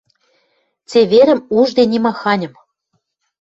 Цеверӹм 0.89 1.39
ужде 1.57 1.83
нимаханьым 1.91 2.53